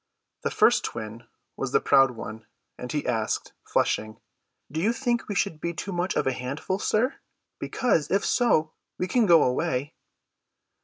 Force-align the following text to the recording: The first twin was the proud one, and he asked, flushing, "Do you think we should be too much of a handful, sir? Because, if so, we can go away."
The 0.41 0.49
first 0.49 0.83
twin 0.83 1.27
was 1.55 1.73
the 1.73 1.79
proud 1.79 2.09
one, 2.09 2.47
and 2.75 2.91
he 2.91 3.05
asked, 3.05 3.53
flushing, 3.67 4.19
"Do 4.71 4.81
you 4.81 4.93
think 4.93 5.29
we 5.29 5.35
should 5.35 5.61
be 5.61 5.75
too 5.75 5.91
much 5.93 6.15
of 6.15 6.25
a 6.25 6.33
handful, 6.33 6.79
sir? 6.79 7.13
Because, 7.59 8.09
if 8.09 8.25
so, 8.25 8.73
we 8.97 9.07
can 9.07 9.27
go 9.27 9.43
away." 9.43 9.93